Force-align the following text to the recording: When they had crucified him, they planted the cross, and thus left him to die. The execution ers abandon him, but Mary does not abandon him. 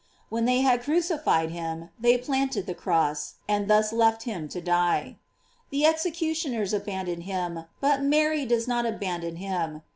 When 0.29 0.45
they 0.45 0.61
had 0.61 0.81
crucified 0.81 1.51
him, 1.51 1.89
they 1.99 2.17
planted 2.17 2.65
the 2.65 2.73
cross, 2.73 3.35
and 3.47 3.67
thus 3.69 3.93
left 3.93 4.23
him 4.23 4.49
to 4.49 4.59
die. 4.59 5.17
The 5.69 5.85
execution 5.85 6.55
ers 6.55 6.73
abandon 6.73 7.21
him, 7.21 7.65
but 7.81 8.01
Mary 8.01 8.47
does 8.47 8.67
not 8.67 8.87
abandon 8.87 9.35
him. 9.35 9.83